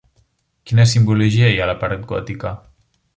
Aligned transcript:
Quina 0.69 0.85
simbologia 0.93 1.51
hi 1.53 1.59
ha 1.61 1.67
a 1.69 1.71
la 1.73 1.77
part 1.83 2.09
gòtica? 2.13 2.59